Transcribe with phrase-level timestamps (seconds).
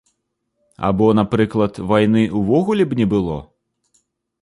[0.87, 3.41] Або, напрыклад, вайны ўвогуле б не было?